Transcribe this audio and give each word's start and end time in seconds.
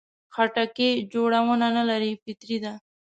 خټکی 0.35 0.89
جوړونه 1.13 1.67
نه 1.77 1.83
لري، 1.89 2.11
فطري 2.21 2.57
ده. 2.63 2.73